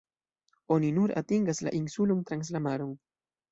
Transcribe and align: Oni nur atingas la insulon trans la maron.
Oni 0.75 0.89
nur 0.95 1.13
atingas 1.21 1.63
la 1.69 1.75
insulon 1.83 2.25
trans 2.33 2.53
la 2.59 2.65
maron. 2.71 2.99